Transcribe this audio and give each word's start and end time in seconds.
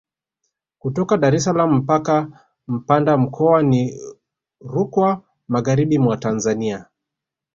Kutoka 0.81 1.15
Dar 1.17 1.33
es 1.35 1.43
salaam 1.43 1.71
mpaka 1.73 2.15
Mpanda 2.67 3.17
mkoa 3.17 3.63
ni 3.63 3.93
Rukwa 4.61 5.21
magharibi 5.47 5.97
mwa 5.99 6.17
Tanzania 6.17 6.85